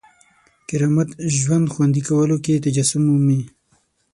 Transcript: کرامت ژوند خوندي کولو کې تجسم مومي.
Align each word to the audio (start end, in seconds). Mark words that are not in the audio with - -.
کرامت 0.67 1.09
ژوند 1.37 1.65
خوندي 1.73 2.01
کولو 2.07 2.37
کې 2.45 2.61
تجسم 2.65 3.01
مومي. 3.09 3.41